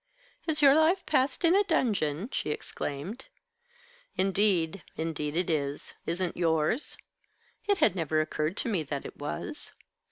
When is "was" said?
9.17-9.73